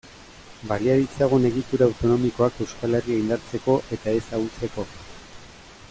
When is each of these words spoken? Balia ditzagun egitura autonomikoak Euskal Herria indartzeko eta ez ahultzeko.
Balia 0.69 0.93
ditzagun 1.01 1.45
egitura 1.49 1.87
autonomikoak 1.91 2.57
Euskal 2.65 2.99
Herria 3.01 3.21
indartzeko 3.25 3.77
eta 3.99 4.17
ez 4.23 4.25
ahultzeko. 4.39 4.89